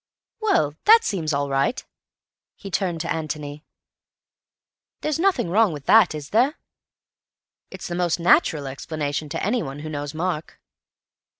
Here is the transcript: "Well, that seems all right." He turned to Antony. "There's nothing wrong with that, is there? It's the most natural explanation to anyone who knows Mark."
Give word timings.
"Well, 0.39 0.73
that 0.85 1.03
seems 1.03 1.31
all 1.31 1.47
right." 1.47 1.85
He 2.55 2.71
turned 2.71 3.01
to 3.01 3.13
Antony. 3.13 3.63
"There's 5.01 5.19
nothing 5.19 5.51
wrong 5.51 5.73
with 5.73 5.85
that, 5.85 6.15
is 6.15 6.31
there? 6.31 6.57
It's 7.69 7.85
the 7.87 7.93
most 7.93 8.19
natural 8.19 8.65
explanation 8.65 9.29
to 9.29 9.43
anyone 9.45 9.81
who 9.81 9.89
knows 9.89 10.15
Mark." 10.15 10.59